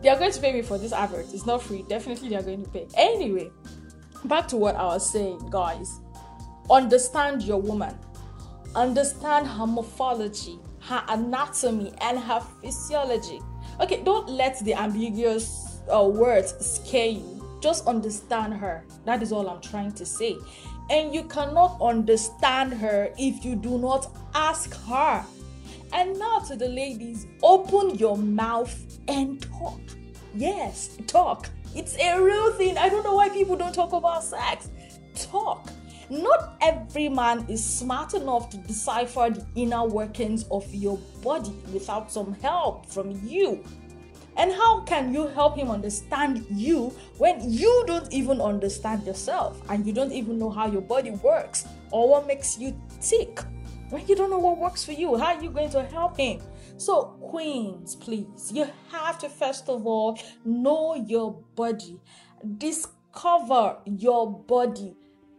they 0.01 0.09
are 0.09 0.17
going 0.17 0.31
to 0.31 0.39
pay 0.39 0.53
me 0.53 0.61
for 0.61 0.77
this 0.77 0.93
advert. 0.93 1.25
It's 1.33 1.45
not 1.45 1.61
free. 1.61 1.83
Definitely, 1.89 2.29
they 2.29 2.35
are 2.35 2.43
going 2.43 2.63
to 2.63 2.69
pay. 2.69 2.87
Anyway, 2.95 3.51
back 4.25 4.47
to 4.49 4.57
what 4.57 4.75
I 4.75 4.85
was 4.85 5.09
saying, 5.09 5.49
guys. 5.49 5.99
Understand 6.69 7.43
your 7.43 7.61
woman. 7.61 7.97
Understand 8.75 9.47
her 9.47 9.65
morphology, 9.65 10.59
her 10.81 11.03
anatomy, 11.07 11.93
and 12.01 12.19
her 12.19 12.41
physiology. 12.61 13.41
Okay, 13.81 14.03
don't 14.03 14.29
let 14.29 14.59
the 14.65 14.73
ambiguous 14.75 15.79
uh, 15.93 16.03
words 16.03 16.53
scare 16.59 17.07
you 17.07 17.39
just 17.61 17.87
understand 17.87 18.53
her. 18.53 18.85
That 19.05 19.21
is 19.21 19.31
all 19.31 19.49
I'm 19.49 19.61
trying 19.61 19.91
to 19.93 20.05
say. 20.05 20.37
And 20.89 21.13
you 21.13 21.23
cannot 21.23 21.77
understand 21.81 22.73
her 22.73 23.13
if 23.17 23.45
you 23.45 23.55
do 23.55 23.77
not 23.77 24.15
ask 24.33 24.73
her. 24.85 25.25
And 25.93 26.17
now 26.17 26.39
to 26.39 26.55
the 26.55 26.67
ladies, 26.67 27.27
open 27.43 27.95
your 27.95 28.17
mouth 28.17 28.99
and 29.07 29.41
talk. 29.41 29.81
Yes, 30.35 30.97
talk. 31.07 31.49
It's 31.75 31.95
a 31.97 32.19
real 32.19 32.51
thing. 32.53 32.77
I 32.77 32.89
don't 32.89 33.03
know 33.03 33.13
why 33.13 33.29
people 33.29 33.55
don't 33.55 33.73
talk 33.73 33.93
about 33.93 34.23
sex. 34.23 34.69
Talk. 35.15 35.69
Not 36.09 36.55
every 36.61 37.07
man 37.07 37.45
is 37.47 37.63
smart 37.63 38.15
enough 38.15 38.49
to 38.49 38.57
decipher 38.57 39.29
the 39.29 39.45
inner 39.55 39.85
workings 39.85 40.45
of 40.49 40.73
your 40.73 40.97
body 41.21 41.53
without 41.71 42.11
some 42.11 42.33
help 42.41 42.87
from 42.87 43.11
you. 43.23 43.63
And 44.35 44.51
how 44.51 44.81
can 44.81 45.13
you 45.13 45.27
help 45.27 45.57
him 45.57 45.69
understand 45.69 46.45
you 46.49 46.93
when 47.17 47.41
you 47.51 47.83
don't 47.85 48.11
even 48.11 48.41
understand 48.41 49.05
yourself 49.05 49.61
and 49.69 49.85
you 49.85 49.93
don't 49.93 50.11
even 50.11 50.39
know 50.39 50.49
how 50.49 50.71
your 50.71 50.81
body 50.81 51.11
works 51.11 51.67
or 51.91 52.09
what 52.09 52.25
makes 52.25 52.57
you 52.57 52.75
tick? 53.01 53.41
When 53.89 54.07
you 54.07 54.15
don't 54.15 54.29
know 54.29 54.39
what 54.39 54.57
works 54.57 54.83
for 54.83 54.93
you, 54.93 55.17
how 55.17 55.35
are 55.35 55.43
you 55.43 55.49
going 55.51 55.69
to 55.71 55.83
help 55.83 56.17
him? 56.17 56.39
So, 56.79 57.17
queens, 57.21 57.95
please, 57.95 58.51
you 58.53 58.67
have 58.91 59.19
to 59.19 59.29
first 59.29 59.69
of 59.69 59.85
all 59.85 60.19
know 60.45 60.95
your 60.95 61.33
body, 61.55 61.99
discover 62.57 63.77
your 63.85 64.31
body, 64.31 64.95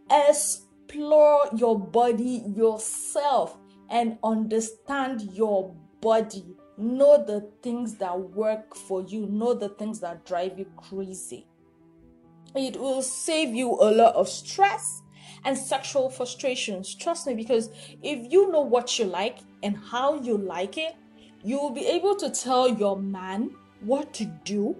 explore 0.09 1.49
your 1.55 1.79
body 1.79 2.43
yourself, 2.55 3.57
and 3.89 4.17
understand 4.23 5.21
your 5.33 5.75
body 5.99 6.55
Know 6.81 7.23
the 7.23 7.47
things 7.61 7.93
that 7.97 8.19
work 8.19 8.75
for 8.75 9.03
you, 9.03 9.27
know 9.27 9.53
the 9.53 9.69
things 9.69 9.99
that 9.99 10.25
drive 10.25 10.57
you 10.57 10.65
crazy. 10.75 11.45
It 12.55 12.75
will 12.75 13.03
save 13.03 13.53
you 13.53 13.69
a 13.79 13.91
lot 13.91 14.15
of 14.15 14.27
stress 14.27 15.03
and 15.45 15.55
sexual 15.55 16.09
frustrations. 16.09 16.95
Trust 16.95 17.27
me, 17.27 17.35
because 17.35 17.69
if 18.01 18.31
you 18.31 18.51
know 18.51 18.61
what 18.61 18.97
you 18.97 19.05
like 19.05 19.37
and 19.61 19.77
how 19.77 20.21
you 20.21 20.37
like 20.37 20.79
it, 20.79 20.95
you 21.43 21.59
will 21.59 21.71
be 21.71 21.85
able 21.87 22.15
to 22.15 22.29
tell 22.29 22.67
your 22.67 22.97
man 22.97 23.51
what 23.81 24.13
to 24.13 24.25
do 24.25 24.75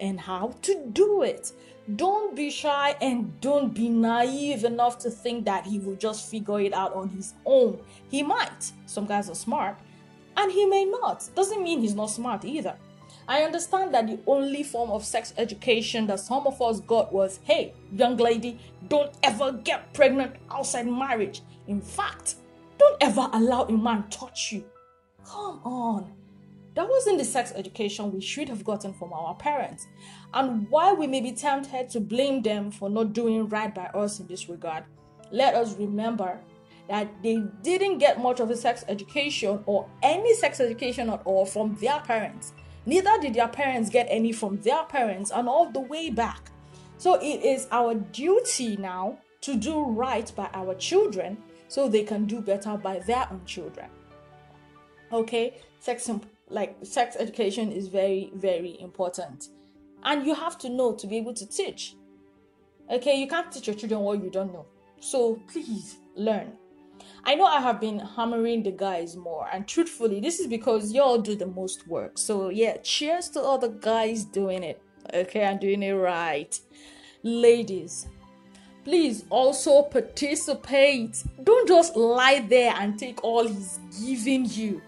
and 0.00 0.18
how 0.20 0.54
to 0.62 0.86
do 0.92 1.22
it. 1.22 1.52
Don't 1.96 2.34
be 2.34 2.50
shy 2.50 2.96
and 3.00 3.40
don't 3.40 3.74
be 3.74 3.88
naive 3.88 4.64
enough 4.64 4.98
to 5.00 5.10
think 5.10 5.44
that 5.44 5.66
he 5.66 5.78
will 5.78 5.96
just 5.96 6.30
figure 6.30 6.60
it 6.60 6.72
out 6.72 6.94
on 6.94 7.08
his 7.08 7.34
own. 7.44 7.80
He 8.08 8.22
might. 8.22 8.72
Some 8.86 9.06
guys 9.06 9.28
are 9.28 9.34
smart, 9.34 9.76
and 10.36 10.50
he 10.50 10.66
may 10.66 10.84
not. 10.84 11.28
Doesn't 11.34 11.62
mean 11.62 11.80
he's 11.80 11.94
not 11.94 12.10
smart 12.10 12.44
either. 12.44 12.76
I 13.28 13.42
understand 13.42 13.94
that 13.94 14.06
the 14.06 14.18
only 14.26 14.62
form 14.62 14.90
of 14.90 15.04
sex 15.04 15.32
education 15.36 16.06
that 16.08 16.20
some 16.20 16.46
of 16.46 16.60
us 16.60 16.80
got 16.80 17.12
was 17.12 17.40
hey, 17.44 17.74
young 17.92 18.16
lady, 18.16 18.58
don't 18.88 19.12
ever 19.22 19.52
get 19.52 19.92
pregnant 19.94 20.34
outside 20.50 20.86
marriage. 20.86 21.42
In 21.66 21.80
fact, 21.80 22.36
don't 22.78 22.96
ever 23.00 23.28
allow 23.32 23.64
a 23.64 23.72
man 23.72 24.04
touch 24.10 24.52
you. 24.52 24.64
Come 25.26 25.60
on. 25.64 26.12
That 26.74 26.88
wasn't 26.88 27.18
the 27.18 27.24
sex 27.24 27.52
education 27.54 28.12
we 28.12 28.20
should 28.20 28.48
have 28.48 28.64
gotten 28.64 28.92
from 28.92 29.12
our 29.12 29.34
parents. 29.34 29.86
And 30.32 30.68
while 30.70 30.96
we 30.96 31.06
may 31.06 31.20
be 31.20 31.32
tempted 31.32 31.90
to 31.90 32.00
blame 32.00 32.42
them 32.42 32.70
for 32.70 32.88
not 32.88 33.12
doing 33.12 33.48
right 33.48 33.74
by 33.74 33.86
us 33.86 34.20
in 34.20 34.26
this 34.28 34.48
regard, 34.48 34.84
let 35.32 35.54
us 35.54 35.76
remember 35.76 36.40
that 36.88 37.08
they 37.22 37.42
didn't 37.62 37.98
get 37.98 38.20
much 38.20 38.40
of 38.40 38.50
a 38.50 38.56
sex 38.56 38.84
education 38.88 39.62
or 39.66 39.88
any 40.02 40.34
sex 40.34 40.60
education 40.60 41.10
at 41.10 41.22
all 41.24 41.44
from 41.44 41.76
their 41.76 42.00
parents. 42.00 42.52
Neither 42.86 43.20
did 43.20 43.34
their 43.34 43.48
parents 43.48 43.90
get 43.90 44.06
any 44.08 44.32
from 44.32 44.56
their 44.62 44.84
parents, 44.84 45.30
and 45.30 45.48
all 45.48 45.70
the 45.70 45.80
way 45.80 46.10
back. 46.10 46.50
So 46.98 47.14
it 47.14 47.44
is 47.44 47.68
our 47.70 47.94
duty 47.94 48.76
now 48.76 49.18
to 49.42 49.56
do 49.56 49.84
right 49.84 50.30
by 50.34 50.48
our 50.52 50.74
children 50.74 51.38
so 51.68 51.88
they 51.88 52.02
can 52.02 52.26
do 52.26 52.40
better 52.40 52.76
by 52.76 52.98
their 53.00 53.26
own 53.30 53.42
children. 53.44 53.88
Okay, 55.12 55.54
sex 55.80 56.10
like 56.48 56.76
sex 56.82 57.16
education 57.18 57.72
is 57.72 57.88
very 57.88 58.30
very 58.34 58.80
important, 58.80 59.48
and 60.04 60.26
you 60.26 60.34
have 60.34 60.58
to 60.58 60.68
know 60.68 60.94
to 60.94 61.06
be 61.06 61.16
able 61.16 61.34
to 61.34 61.46
teach. 61.46 61.96
Okay, 62.90 63.20
you 63.20 63.28
can't 63.28 63.50
teach 63.52 63.66
your 63.66 63.76
children 63.76 64.00
what 64.00 64.22
you 64.22 64.30
don't 64.30 64.52
know. 64.52 64.66
So 65.00 65.40
please 65.48 65.98
learn. 66.14 66.52
I 67.24 67.34
know 67.34 67.44
I 67.44 67.60
have 67.60 67.80
been 67.80 67.98
hammering 67.98 68.62
the 68.62 68.72
guys 68.72 69.16
more, 69.16 69.48
and 69.52 69.66
truthfully, 69.66 70.20
this 70.20 70.40
is 70.40 70.46
because 70.46 70.92
y'all 70.92 71.18
do 71.18 71.36
the 71.36 71.46
most 71.46 71.86
work. 71.86 72.18
So, 72.18 72.48
yeah, 72.48 72.76
cheers 72.78 73.28
to 73.30 73.40
all 73.40 73.58
the 73.58 73.68
guys 73.68 74.24
doing 74.24 74.62
it. 74.62 74.82
Okay, 75.12 75.44
I'm 75.44 75.58
doing 75.58 75.82
it 75.82 75.92
right. 75.92 76.58
Ladies, 77.22 78.06
please 78.84 79.24
also 79.28 79.82
participate. 79.82 81.22
Don't 81.42 81.68
just 81.68 81.96
lie 81.96 82.44
there 82.48 82.74
and 82.78 82.98
take 82.98 83.22
all 83.22 83.46
he's 83.46 83.78
giving 84.04 84.46
you. 84.46 84.80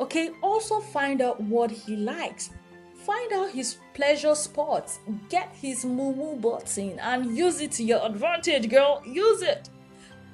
Okay, 0.00 0.30
also 0.42 0.80
find 0.80 1.20
out 1.20 1.40
what 1.40 1.70
he 1.70 1.96
likes. 1.96 2.50
Find 2.94 3.32
out 3.32 3.50
his 3.50 3.78
pleasure 3.94 4.34
spots. 4.34 5.00
Get 5.28 5.48
his 5.54 5.84
moo 5.84 6.36
button 6.36 6.98
and 6.98 7.36
use 7.36 7.60
it 7.60 7.72
to 7.72 7.84
your 7.84 8.04
advantage, 8.04 8.68
girl. 8.68 9.02
Use 9.06 9.42
it. 9.42 9.70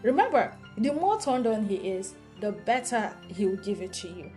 Remember, 0.03 0.55
the 0.77 0.93
more 0.93 1.21
turned 1.21 1.47
on 1.47 1.67
he 1.67 1.77
is, 1.77 2.15
the 2.41 2.53
better 2.53 3.15
he 3.29 3.47
will 3.47 3.57
give 3.57 3.81
it 3.81 3.93
to 3.95 4.09
you. 4.09 4.31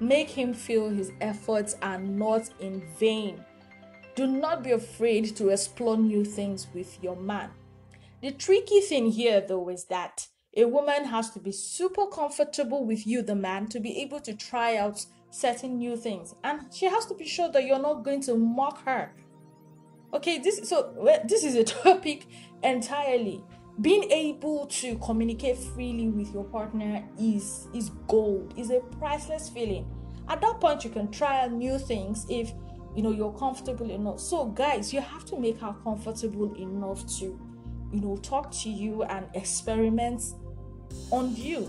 Make 0.00 0.28
him 0.28 0.54
feel 0.54 0.90
his 0.90 1.12
efforts 1.20 1.74
are 1.82 1.98
not 1.98 2.50
in 2.60 2.82
vain. 2.98 3.44
Do 4.14 4.26
not 4.26 4.62
be 4.62 4.72
afraid 4.72 5.34
to 5.36 5.48
explore 5.48 5.96
new 5.96 6.24
things 6.24 6.68
with 6.72 7.02
your 7.02 7.16
man. 7.16 7.50
The 8.20 8.32
tricky 8.32 8.80
thing 8.80 9.10
here, 9.10 9.40
though, 9.40 9.68
is 9.70 9.84
that 9.84 10.28
a 10.56 10.64
woman 10.64 11.04
has 11.04 11.30
to 11.30 11.38
be 11.38 11.52
super 11.52 12.06
comfortable 12.06 12.84
with 12.84 13.06
you, 13.06 13.22
the 13.22 13.34
man, 13.34 13.66
to 13.68 13.80
be 13.80 14.00
able 14.00 14.20
to 14.20 14.34
try 14.34 14.76
out 14.76 15.04
certain 15.30 15.78
new 15.78 15.96
things. 15.96 16.34
And 16.42 16.72
she 16.74 16.86
has 16.86 17.06
to 17.06 17.14
be 17.14 17.26
sure 17.26 17.50
that 17.52 17.64
you're 17.64 17.78
not 17.78 18.04
going 18.04 18.22
to 18.22 18.36
mock 18.36 18.84
her. 18.84 19.12
Okay, 20.14 20.38
this 20.38 20.68
so 20.68 20.94
this 21.24 21.44
is 21.44 21.54
a 21.54 21.64
topic 21.84 22.26
entirely 22.62 23.44
being 23.80 24.10
able 24.10 24.66
to 24.66 24.96
communicate 24.98 25.56
freely 25.56 26.08
with 26.08 26.32
your 26.34 26.44
partner 26.44 27.04
is 27.18 27.68
is 27.72 27.90
gold 28.08 28.52
is 28.56 28.70
a 28.70 28.80
priceless 28.98 29.48
feeling 29.48 29.86
at 30.28 30.40
that 30.40 30.60
point 30.60 30.82
you 30.82 30.90
can 30.90 31.08
try 31.10 31.46
new 31.46 31.78
things 31.78 32.26
if 32.28 32.52
you 32.96 33.02
know 33.02 33.12
you're 33.12 33.32
comfortable 33.34 33.88
enough 33.90 34.18
so 34.18 34.46
guys 34.46 34.92
you 34.92 35.00
have 35.00 35.24
to 35.24 35.38
make 35.38 35.60
her 35.60 35.74
comfortable 35.84 36.52
enough 36.56 37.06
to 37.06 37.38
you 37.92 38.00
know 38.00 38.16
talk 38.18 38.50
to 38.62 38.70
you 38.70 39.02
and 39.04 39.26
experiment 39.34 40.22
on 41.10 41.34
you. 41.34 41.68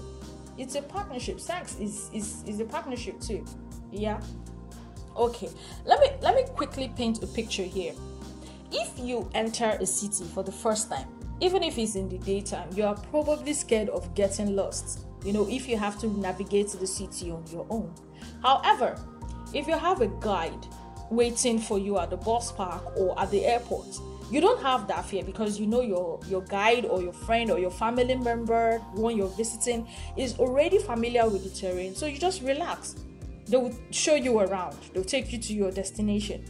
It's 0.58 0.76
a 0.76 0.82
partnership. 0.82 1.40
Sex 1.40 1.78
is 1.80 2.10
is, 2.14 2.44
is 2.46 2.60
a 2.60 2.66
partnership 2.66 3.20
too. 3.20 3.46
Yeah? 3.92 4.22
Okay. 5.16 5.50
Let 5.86 6.00
me 6.00 6.10
let 6.22 6.36
me 6.36 6.44
quickly 6.56 6.92
paint 6.96 7.24
a 7.24 7.28
picture 7.28 7.64
here. 7.64 7.94
If 8.72 9.00
you 9.00 9.30
enter 9.34 9.78
a 9.80 9.86
city 9.86 10.26
for 10.26 10.44
the 10.44 10.52
first 10.52 10.90
time 10.90 11.08
even 11.42 11.64
if 11.64 11.78
it's 11.78 11.96
in 11.96 12.10
the 12.10 12.18
daytime, 12.18 12.68
you 12.76 12.84
are 12.84 12.96
probably 12.96 13.54
scared 13.54 13.90
of 13.90 14.14
getting 14.14 14.56
lost. 14.56 15.06
You 15.24 15.34
know, 15.34 15.48
if 15.50 15.68
you 15.68 15.78
have 15.78 16.00
to 16.00 16.08
navigate 16.08 16.70
the 16.70 16.88
city 16.88 17.32
on 17.32 17.46
your 17.48 17.66
own. 17.70 17.94
However, 18.44 19.00
if 19.54 19.68
you 19.68 19.78
have 19.78 20.02
a 20.02 20.08
guide 20.20 20.68
waiting 21.10 21.60
for 21.60 21.80
you 21.80 21.98
at 21.98 22.10
the 22.10 22.18
bus 22.18 22.52
park 22.52 22.98
or 22.98 23.20
at 23.20 23.32
the 23.32 23.46
airport, 23.46 23.88
you 24.30 24.42
don't 24.42 24.62
have 24.62 24.88
that 24.88 25.06
fear 25.06 25.24
because 25.24 25.60
you 25.60 25.66
know 25.66 25.82
your 25.82 26.20
your 26.28 26.42
guide 26.44 26.86
or 26.86 27.02
your 27.02 27.14
friend 27.14 27.50
or 27.52 27.60
your 27.60 27.72
family 27.72 28.16
member 28.16 28.78
when 28.94 29.18
you're 29.18 29.28
visiting 29.30 29.88
is 30.18 30.38
already 30.40 30.78
familiar 30.80 31.28
with 31.28 31.44
the 31.44 31.50
terrain 31.50 31.96
so 31.96 32.06
you 32.06 32.18
just 32.18 32.42
relax 32.42 32.96
they 33.48 33.58
will 33.58 33.76
show 33.92 34.16
you 34.16 34.40
around 34.40 34.78
they'll 34.94 35.04
take 35.04 35.32
you 35.32 35.38
to 35.40 35.54
your 35.54 35.72
destination 35.72 36.44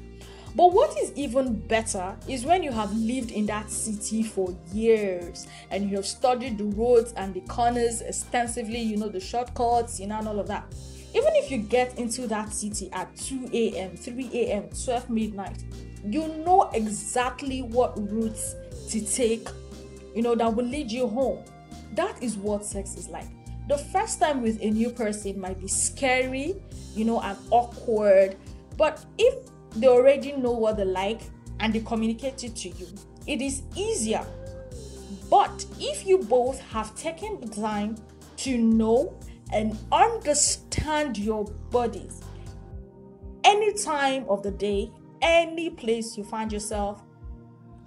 but 0.55 0.73
what 0.73 0.97
is 0.97 1.13
even 1.15 1.59
better 1.67 2.17
is 2.27 2.43
when 2.43 2.63
you 2.63 2.71
have 2.71 2.93
lived 2.95 3.31
in 3.31 3.45
that 3.47 3.69
city 3.69 4.23
for 4.23 4.55
years 4.73 5.47
and 5.69 5.89
you 5.89 5.95
have 5.97 6.05
studied 6.05 6.57
the 6.57 6.65
roads 6.65 7.13
and 7.13 7.33
the 7.33 7.41
corners 7.41 8.01
extensively, 8.01 8.79
you 8.79 8.97
know, 8.97 9.09
the 9.09 9.19
shortcuts, 9.19 9.99
you 9.99 10.07
know, 10.07 10.17
and 10.17 10.27
all 10.27 10.39
of 10.39 10.47
that. 10.47 10.65
Even 11.13 11.31
if 11.35 11.51
you 11.51 11.59
get 11.59 11.97
into 11.97 12.27
that 12.27 12.51
city 12.51 12.89
at 12.93 13.15
2 13.15 13.49
a.m., 13.53 13.95
3 13.95 14.29
a.m., 14.33 14.69
12 14.83 15.09
midnight, 15.09 15.63
you 16.05 16.27
know 16.45 16.69
exactly 16.73 17.61
what 17.61 17.97
routes 18.11 18.55
to 18.89 19.01
take, 19.01 19.47
you 20.15 20.21
know, 20.21 20.35
that 20.35 20.53
will 20.53 20.65
lead 20.65 20.91
you 20.91 21.07
home. 21.07 21.43
That 21.93 22.21
is 22.21 22.37
what 22.37 22.65
sex 22.65 22.95
is 22.95 23.09
like. 23.09 23.27
The 23.67 23.77
first 23.77 24.19
time 24.19 24.41
with 24.41 24.61
a 24.61 24.69
new 24.69 24.89
person 24.89 25.39
might 25.39 25.59
be 25.59 25.67
scary, 25.67 26.55
you 26.95 27.05
know, 27.05 27.21
and 27.21 27.37
awkward. 27.51 28.35
But 28.77 29.05
if 29.17 29.35
they 29.75 29.87
already 29.87 30.31
know 30.33 30.51
what 30.51 30.77
they 30.77 30.85
like 30.85 31.21
and 31.59 31.73
they 31.73 31.81
communicate 31.81 32.43
it 32.43 32.55
to 32.57 32.69
you. 32.69 32.87
It 33.27 33.41
is 33.41 33.61
easier. 33.75 34.25
But 35.29 35.65
if 35.79 36.05
you 36.05 36.19
both 36.19 36.59
have 36.69 36.95
taken 36.95 37.39
the 37.39 37.47
time 37.47 37.95
to 38.37 38.57
know 38.57 39.17
and 39.51 39.77
understand 39.91 41.17
your 41.17 41.45
bodies, 41.71 42.21
any 43.43 43.73
time 43.73 44.25
of 44.27 44.43
the 44.43 44.51
day, 44.51 44.91
any 45.21 45.69
place 45.69 46.17
you 46.17 46.23
find 46.23 46.51
yourself, 46.51 47.03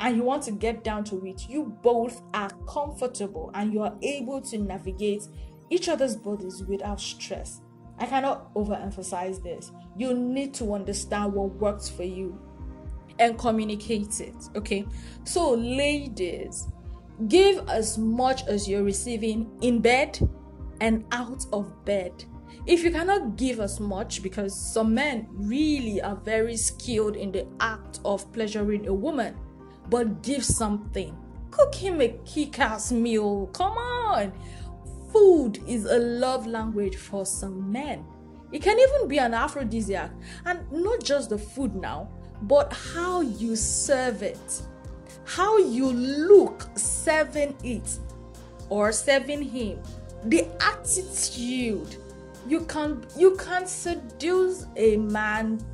and 0.01 0.17
you 0.17 0.25
want 0.25 0.43
to 0.43 0.51
get 0.51 0.83
down 0.83 1.05
to 1.05 1.25
it, 1.27 1.49
you 1.49 1.77
both 1.83 2.23
are 2.35 2.51
comfortable 2.67 3.53
and 3.55 3.73
you 3.73 3.83
are 3.83 3.95
able 4.03 4.41
to 4.41 4.59
navigate 4.59 5.29
each 5.71 5.89
other's 5.89 6.17
bodies 6.17 6.65
without 6.65 7.01
stress. 7.01 7.61
I 7.99 8.07
cannot 8.07 8.53
overemphasize 8.55 9.43
this. 9.43 9.71
You 9.97 10.13
need 10.13 10.55
to 10.55 10.75
understand 10.75 11.33
what 11.35 11.55
works 11.55 11.89
for 11.89 12.03
you 12.03 12.37
and 13.21 13.39
communicate 13.39 14.21
it. 14.21 14.35
Okay. 14.57 14.85
So, 15.23 15.53
ladies, 15.53 16.67
give 17.29 17.69
as 17.69 17.97
much 17.97 18.45
as 18.49 18.69
you're 18.69 18.83
receiving 18.83 19.51
in 19.61 19.81
bed 19.81 20.19
and 20.81 21.05
out 21.13 21.47
of 21.53 21.85
bed. 21.85 22.25
If 22.67 22.85
you 22.85 22.91
cannot 22.91 23.37
give 23.37 23.61
as 23.61 23.81
much, 23.81 24.23
because 24.23 24.55
some 24.55 24.95
men 24.95 25.27
really 25.33 26.01
are 26.01 26.17
very 26.17 26.57
skilled 26.57 27.17
in 27.17 27.33
the 27.33 27.47
act 27.61 28.01
of 28.05 28.31
pleasuring 28.33 28.87
a 28.87 28.95
woman, 28.95 29.37
but 29.91 30.23
give 30.23 30.45
something. 30.45 31.17
Cook 31.51 31.75
him 31.75 32.01
a 32.01 32.09
kick 32.25 32.59
ass 32.61 32.93
meal. 32.93 33.49
Come 33.53 33.77
on 33.77 34.33
food 35.13 35.63
is 35.69 35.85
a 35.85 35.99
love 35.99 36.47
language 36.47 36.97
for 36.97 37.27
some 37.27 37.71
men. 37.71 38.05
It 38.51 38.63
can 38.63 38.79
even 38.79 39.09
be 39.09 39.19
an 39.19 39.35
aphrodisiac. 39.35 40.11
And 40.47 40.61
not 40.73 41.03
just 41.03 41.31
the 41.31 41.39
food 41.39 41.75
now, 41.75 42.09
but 42.43 42.73
how 42.73 43.21
you 43.21 43.55
serve 43.55 44.23
it, 44.23 44.63
how 45.25 45.59
you 45.59 45.93
look 45.93 46.67
serving 46.75 47.55
it 47.63 47.99
or 48.69 48.91
serving 48.93 49.43
him, 49.43 49.79
the 50.25 50.47
attitude. 50.61 51.97
You 52.47 52.61
can 52.61 53.05
you 53.17 53.37
can 53.37 53.67
seduce 53.67 54.67
a 54.77 54.97
man 54.97 55.65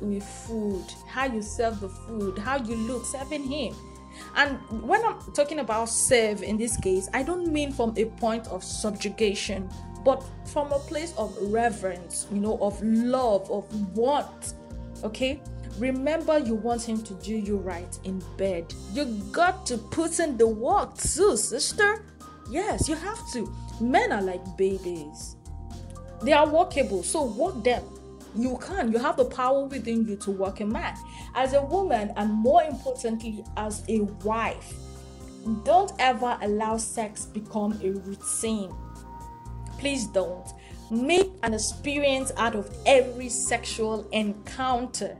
with 0.00 0.24
food, 0.24 0.84
how 1.06 1.26
you 1.26 1.42
serve 1.42 1.80
the 1.80 1.88
food, 1.88 2.38
how 2.38 2.56
you 2.56 2.76
look 2.76 3.04
serving 3.04 3.44
him. 3.44 3.74
And 4.36 4.58
when 4.82 5.04
I'm 5.04 5.20
talking 5.32 5.60
about 5.60 5.88
serve 5.88 6.42
in 6.42 6.56
this 6.56 6.76
case, 6.76 7.08
I 7.14 7.22
don't 7.22 7.52
mean 7.52 7.72
from 7.72 7.94
a 7.96 8.04
point 8.04 8.46
of 8.48 8.62
subjugation, 8.62 9.68
but 10.04 10.22
from 10.46 10.72
a 10.72 10.78
place 10.78 11.14
of 11.16 11.36
reverence, 11.40 12.26
you 12.32 12.40
know, 12.40 12.58
of 12.60 12.82
love, 12.82 13.50
of 13.50 13.96
want. 13.96 14.54
Okay? 15.04 15.40
Remember, 15.78 16.38
you 16.38 16.54
want 16.54 16.82
him 16.82 17.02
to 17.04 17.14
do 17.14 17.36
you 17.36 17.56
right 17.56 17.98
in 18.04 18.22
bed. 18.36 18.74
You 18.92 19.04
got 19.30 19.64
to 19.66 19.78
put 19.78 20.18
in 20.18 20.36
the 20.36 20.48
work 20.48 20.96
too, 20.96 21.36
sister. 21.36 22.04
Yes, 22.50 22.88
you 22.88 22.96
have 22.96 23.20
to. 23.32 23.52
Men 23.80 24.10
are 24.10 24.22
like 24.22 24.56
babies, 24.56 25.36
they 26.22 26.32
are 26.32 26.48
workable, 26.48 27.02
so 27.02 27.24
work 27.24 27.62
them. 27.64 27.82
You 28.36 28.58
can 28.60 28.92
you 28.92 28.98
have 28.98 29.16
the 29.16 29.24
power 29.24 29.64
within 29.64 30.06
you 30.06 30.16
to 30.16 30.30
work 30.30 30.60
a 30.60 30.66
man. 30.66 30.94
As 31.34 31.54
a 31.54 31.62
woman 31.62 32.12
and 32.16 32.32
more 32.32 32.62
importantly 32.62 33.44
as 33.56 33.82
a 33.88 34.00
wife 34.24 34.74
don't 35.64 35.92
ever 35.98 36.38
allow 36.42 36.76
sex 36.76 37.24
become 37.26 37.78
a 37.82 37.90
routine. 37.90 38.72
Please 39.78 40.06
don't. 40.06 40.46
Make 40.90 41.30
an 41.42 41.54
experience 41.54 42.32
out 42.36 42.54
of 42.54 42.74
every 42.86 43.28
sexual 43.28 44.08
encounter. 44.12 45.16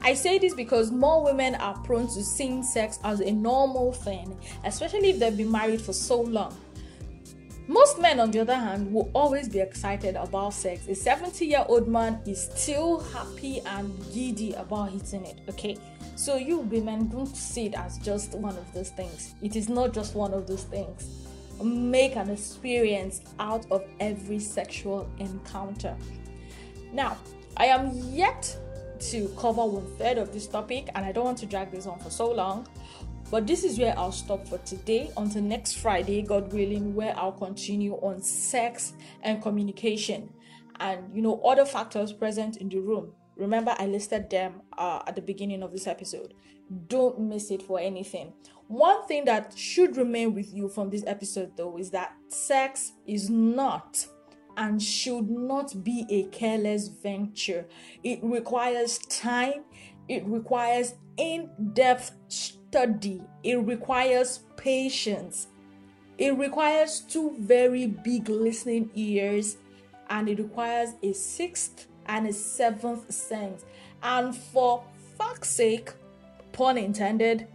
I 0.00 0.14
say 0.14 0.38
this 0.38 0.54
because 0.54 0.92
more 0.92 1.24
women 1.24 1.54
are 1.56 1.76
prone 1.80 2.06
to 2.14 2.22
seeing 2.22 2.62
sex 2.62 2.98
as 3.04 3.20
a 3.20 3.32
normal 3.32 3.92
thing, 3.92 4.38
especially 4.64 5.10
if 5.10 5.18
they've 5.18 5.36
been 5.36 5.50
married 5.50 5.80
for 5.80 5.92
so 5.92 6.20
long. 6.20 6.56
Most 7.70 8.00
men, 8.00 8.18
on 8.18 8.30
the 8.30 8.40
other 8.40 8.54
hand, 8.54 8.90
will 8.90 9.10
always 9.14 9.46
be 9.46 9.60
excited 9.60 10.16
about 10.16 10.54
sex. 10.54 10.88
A 10.88 10.94
70 10.94 11.44
year 11.44 11.66
old 11.68 11.86
man 11.86 12.18
is 12.26 12.48
still 12.54 13.00
happy 13.00 13.60
and 13.60 13.94
giddy 14.10 14.54
about 14.54 14.90
hitting 14.90 15.26
it, 15.26 15.40
okay? 15.50 15.76
So, 16.16 16.36
you 16.36 16.60
women 16.60 17.08
don't 17.08 17.26
see 17.26 17.66
it 17.66 17.74
as 17.74 17.98
just 17.98 18.34
one 18.34 18.56
of 18.56 18.72
those 18.72 18.88
things. 18.88 19.34
It 19.42 19.54
is 19.54 19.68
not 19.68 19.92
just 19.92 20.14
one 20.14 20.32
of 20.32 20.46
those 20.46 20.64
things. 20.64 21.26
Make 21.62 22.16
an 22.16 22.30
experience 22.30 23.20
out 23.38 23.66
of 23.70 23.84
every 24.00 24.38
sexual 24.38 25.06
encounter. 25.18 25.94
Now, 26.90 27.18
I 27.58 27.66
am 27.66 27.92
yet 28.14 28.56
to 29.10 29.28
cover 29.38 29.64
one 29.66 29.86
third 29.98 30.16
of 30.16 30.32
this 30.32 30.46
topic, 30.46 30.88
and 30.94 31.04
I 31.04 31.12
don't 31.12 31.26
want 31.26 31.38
to 31.38 31.46
drag 31.46 31.70
this 31.70 31.86
on 31.86 31.98
for 31.98 32.08
so 32.08 32.32
long. 32.32 32.66
But 33.30 33.46
this 33.46 33.62
is 33.62 33.78
where 33.78 33.98
I'll 33.98 34.12
stop 34.12 34.46
for 34.46 34.58
today. 34.58 35.10
Until 35.16 35.42
next 35.42 35.74
Friday, 35.74 36.22
God 36.22 36.52
willing, 36.52 36.94
where 36.94 37.14
I'll 37.18 37.32
continue 37.32 37.94
on 37.96 38.22
sex 38.22 38.94
and 39.22 39.42
communication 39.42 40.30
and 40.80 41.14
you 41.14 41.22
know 41.22 41.40
other 41.42 41.64
factors 41.64 42.12
present 42.12 42.56
in 42.58 42.68
the 42.68 42.78
room. 42.78 43.12
Remember, 43.36 43.74
I 43.78 43.86
listed 43.86 44.30
them 44.30 44.62
uh, 44.76 45.00
at 45.06 45.14
the 45.14 45.22
beginning 45.22 45.62
of 45.62 45.72
this 45.72 45.86
episode. 45.86 46.34
Don't 46.88 47.20
miss 47.20 47.50
it 47.50 47.62
for 47.62 47.78
anything. 47.78 48.32
One 48.66 49.06
thing 49.06 49.24
that 49.26 49.56
should 49.56 49.96
remain 49.96 50.34
with 50.34 50.52
you 50.52 50.68
from 50.68 50.90
this 50.90 51.04
episode, 51.06 51.56
though, 51.56 51.78
is 51.78 51.90
that 51.90 52.14
sex 52.28 52.92
is 53.06 53.30
not 53.30 54.06
and 54.56 54.82
should 54.82 55.30
not 55.30 55.84
be 55.84 56.04
a 56.10 56.24
careless 56.24 56.88
venture. 56.88 57.66
It 58.02 58.18
requires 58.22 58.98
time, 58.98 59.64
it 60.08 60.26
requires 60.26 60.94
in 61.16 61.50
depth 61.74 62.12
study, 62.70 63.22
it 63.42 63.56
requires 63.56 64.40
patience, 64.56 65.48
it 66.18 66.36
requires 66.36 67.00
two 67.00 67.36
very 67.38 67.86
big 67.86 68.28
listening 68.28 68.90
ears, 68.94 69.56
and 70.10 70.28
it 70.28 70.38
requires 70.38 70.90
a 71.02 71.12
sixth 71.12 71.86
and 72.06 72.26
a 72.26 72.32
seventh 72.32 73.12
sense. 73.12 73.64
And 74.02 74.34
for 74.34 74.82
fuck's 75.16 75.50
sake, 75.50 75.92
pun 76.52 76.76
intended, 76.78 77.46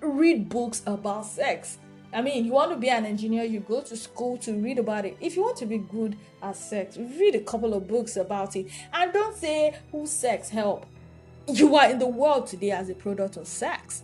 read 0.00 0.48
books 0.48 0.82
about 0.86 1.26
sex. 1.26 1.78
I 2.12 2.22
mean, 2.22 2.44
you 2.44 2.52
want 2.52 2.70
to 2.70 2.76
be 2.76 2.88
an 2.88 3.04
engineer, 3.04 3.44
you 3.44 3.60
go 3.60 3.82
to 3.82 3.96
school 3.96 4.38
to 4.38 4.52
read 4.54 4.78
about 4.78 5.04
it. 5.04 5.16
If 5.20 5.36
you 5.36 5.42
want 5.42 5.56
to 5.58 5.66
be 5.66 5.78
good 5.78 6.16
at 6.42 6.56
sex, 6.56 6.96
read 6.96 7.34
a 7.34 7.40
couple 7.40 7.74
of 7.74 7.86
books 7.86 8.16
about 8.16 8.56
it. 8.56 8.68
And 8.92 9.12
don't 9.12 9.36
say, 9.36 9.76
who 9.92 10.06
sex 10.06 10.48
help? 10.48 10.86
You 11.46 11.76
are 11.76 11.90
in 11.90 11.98
the 11.98 12.06
world 12.06 12.46
today 12.46 12.70
as 12.70 12.88
a 12.88 12.94
product 12.94 13.36
of 13.36 13.46
sex. 13.46 14.02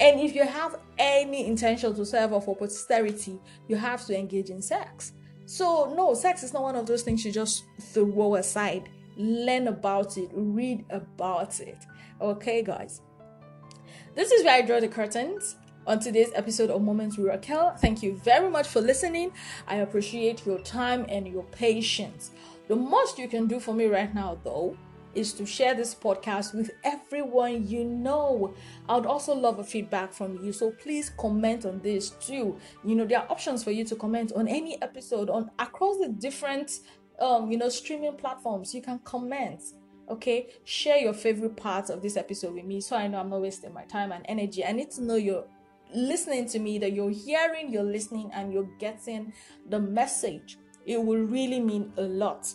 And 0.00 0.20
if 0.20 0.34
you 0.34 0.44
have 0.44 0.76
any 0.98 1.46
intention 1.46 1.94
to 1.94 2.04
serve 2.04 2.32
or 2.32 2.42
for 2.42 2.56
posterity, 2.56 3.38
you 3.68 3.76
have 3.76 4.04
to 4.06 4.18
engage 4.18 4.50
in 4.50 4.60
sex. 4.60 5.12
So, 5.46 5.92
no, 5.94 6.14
sex 6.14 6.42
is 6.42 6.52
not 6.52 6.62
one 6.62 6.76
of 6.76 6.86
those 6.86 7.02
things 7.02 7.24
you 7.24 7.30
just 7.30 7.64
throw 7.80 8.36
aside. 8.36 8.88
Learn 9.16 9.68
about 9.68 10.16
it, 10.16 10.30
read 10.32 10.84
about 10.90 11.60
it. 11.60 11.78
Okay, 12.20 12.62
guys. 12.62 13.02
This 14.14 14.32
is 14.32 14.44
where 14.44 14.54
I 14.54 14.62
draw 14.62 14.80
the 14.80 14.88
curtains 14.88 15.56
on 15.86 16.00
today's 16.00 16.30
episode 16.34 16.70
of 16.70 16.82
Moments 16.82 17.18
with 17.18 17.26
Raquel. 17.26 17.76
Thank 17.76 18.02
you 18.02 18.16
very 18.16 18.48
much 18.48 18.66
for 18.66 18.80
listening. 18.80 19.32
I 19.68 19.76
appreciate 19.76 20.46
your 20.46 20.58
time 20.60 21.04
and 21.08 21.28
your 21.28 21.44
patience. 21.44 22.30
The 22.68 22.76
most 22.76 23.18
you 23.18 23.28
can 23.28 23.46
do 23.46 23.60
for 23.60 23.74
me 23.74 23.86
right 23.86 24.12
now, 24.14 24.38
though, 24.42 24.76
is 25.14 25.32
to 25.34 25.46
share 25.46 25.74
this 25.74 25.94
podcast 25.94 26.54
with 26.54 26.70
everyone 26.82 27.66
you 27.66 27.84
know. 27.84 28.54
I 28.88 28.96
would 28.96 29.06
also 29.06 29.34
love 29.34 29.58
a 29.58 29.64
feedback 29.64 30.12
from 30.12 30.42
you. 30.44 30.52
So 30.52 30.70
please 30.70 31.10
comment 31.10 31.64
on 31.64 31.80
this 31.80 32.10
too. 32.10 32.58
You 32.84 32.94
know, 32.94 33.04
there 33.04 33.20
are 33.20 33.30
options 33.30 33.64
for 33.64 33.70
you 33.70 33.84
to 33.84 33.96
comment 33.96 34.32
on 34.34 34.48
any 34.48 34.80
episode 34.82 35.30
on 35.30 35.50
across 35.58 35.98
the 35.98 36.08
different 36.08 36.80
um, 37.20 37.50
you 37.50 37.58
know, 37.58 37.68
streaming 37.68 38.16
platforms. 38.16 38.74
You 38.74 38.82
can 38.82 38.98
comment. 39.00 39.62
Okay, 40.10 40.48
share 40.64 40.98
your 40.98 41.14
favorite 41.14 41.56
parts 41.56 41.88
of 41.88 42.02
this 42.02 42.18
episode 42.18 42.54
with 42.54 42.66
me 42.66 42.82
so 42.82 42.94
I 42.94 43.06
know 43.06 43.20
I'm 43.20 43.30
not 43.30 43.40
wasting 43.40 43.72
my 43.72 43.84
time 43.84 44.12
and 44.12 44.22
energy. 44.28 44.62
I 44.62 44.72
need 44.72 44.90
to 44.92 45.02
know 45.02 45.14
you're 45.14 45.46
listening 45.94 46.46
to 46.48 46.58
me, 46.58 46.78
that 46.78 46.92
you're 46.92 47.10
hearing, 47.10 47.72
you're 47.72 47.82
listening, 47.84 48.30
and 48.34 48.52
you're 48.52 48.68
getting 48.78 49.32
the 49.70 49.80
message. 49.80 50.58
It 50.84 51.02
will 51.02 51.22
really 51.22 51.60
mean 51.60 51.92
a 51.96 52.02
lot. 52.02 52.52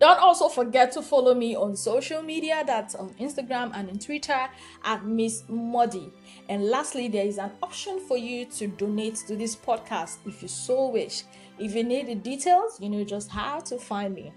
Don't 0.00 0.18
also 0.18 0.48
forget 0.48 0.92
to 0.92 1.02
follow 1.02 1.34
me 1.34 1.54
on 1.54 1.76
social 1.76 2.20
media, 2.20 2.62
that's 2.66 2.94
on 2.94 3.10
Instagram 3.20 3.70
and 3.74 3.88
on 3.88 3.98
Twitter 3.98 4.48
at 4.84 5.04
Miss 5.04 5.44
Muddy. 5.48 6.12
And 6.48 6.64
lastly, 6.64 7.08
there 7.08 7.24
is 7.24 7.38
an 7.38 7.52
option 7.62 8.00
for 8.00 8.16
you 8.16 8.44
to 8.46 8.66
donate 8.66 9.16
to 9.28 9.36
this 9.36 9.54
podcast 9.54 10.18
if 10.26 10.42
you 10.42 10.48
so 10.48 10.88
wish. 10.88 11.22
If 11.58 11.74
you 11.74 11.84
need 11.84 12.08
the 12.08 12.16
details, 12.16 12.80
you 12.80 12.88
know 12.90 13.04
just 13.04 13.30
how 13.30 13.60
to 13.60 13.78
find 13.78 14.14
me. 14.14 14.32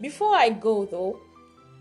Before 0.00 0.34
I 0.34 0.48
go 0.48 0.86
though, 0.86 1.20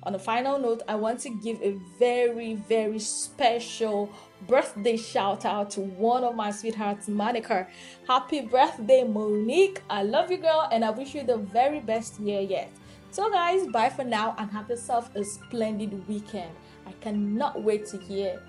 on 0.04 0.16
a 0.16 0.20
final 0.20 0.58
note, 0.58 0.82
I 0.88 0.96
want 0.96 1.20
to 1.22 1.30
give 1.30 1.62
a 1.62 1.78
very, 2.00 2.56
very 2.56 2.98
special 2.98 4.10
birthday 4.48 4.98
shout 4.98 5.46
out 5.46 5.70
to 5.72 5.82
one 5.82 6.24
of 6.24 6.36
my 6.36 6.50
sweethearts, 6.50 7.08
Monica. 7.08 7.68
Happy 8.08 8.42
birthday, 8.42 9.04
Monique. 9.04 9.82
I 9.90 10.02
love 10.02 10.32
you, 10.32 10.38
girl, 10.38 10.68
and 10.72 10.84
I 10.84 10.90
wish 10.90 11.14
you 11.14 11.24
the 11.24 11.38
very 11.38 11.80
best 11.80 12.20
year 12.20 12.42
yet. 12.42 12.72
So, 13.12 13.30
guys, 13.30 13.68
bye 13.68 13.90
for 13.90 14.06
now 14.06 14.36
and 14.38 14.50
have 14.52 14.70
yourself 14.70 15.14
a 15.18 15.26
splendid 15.26 16.08
weekend. 16.08 16.52
I 16.88 16.94
cannot 17.02 17.62
wait 17.62 17.86
to 17.88 17.98
hear 17.98 18.42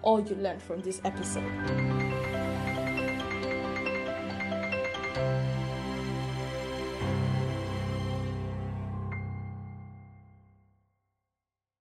all 0.00 0.20
you 0.20 0.36
learned 0.36 0.62
from 0.62 0.80
this 0.80 1.02
episode. 1.04 2.05